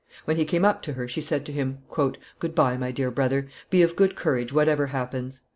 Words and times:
When 0.25 0.35
he 0.35 0.45
came 0.45 0.65
up 0.65 0.81
to 0.81 0.93
her, 0.93 1.07
she 1.07 1.21
said 1.21 1.45
to 1.45 1.51
him, 1.51 1.83
"Good 2.39 2.55
by, 2.55 2.75
my 2.75 2.89
dear 2.89 3.11
brother; 3.11 3.49
be 3.69 3.83
of 3.83 3.95
good 3.95 4.15
courage, 4.15 4.51
whatever 4.51 4.87
happens." 4.87 5.41